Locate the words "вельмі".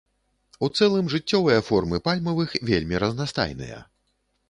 2.73-2.95